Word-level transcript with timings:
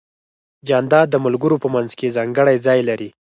جانداد 0.67 1.07
د 1.11 1.15
ملګرو 1.25 1.61
په 1.63 1.67
منځ 1.75 1.89
کې 1.99 2.13
ځانګړی 2.17 2.57
ځای 2.65 2.79
لري. 2.89 3.09